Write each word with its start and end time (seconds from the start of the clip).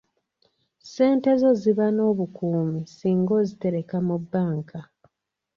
Ssente 0.83 1.29
zo 1.41 1.51
ziba 1.61 1.87
n'obukuumi 1.95 2.81
singa 2.95 3.31
ozitereka 3.39 3.97
mu 4.07 4.17
banka. 4.31 4.79